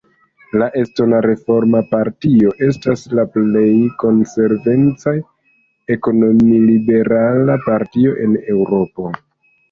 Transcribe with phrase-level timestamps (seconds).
[0.59, 3.65] La Estona Reforma Partio estas la plej
[4.03, 5.13] konsekvence
[5.97, 9.11] ekonomi-liberala partio en Eŭropo.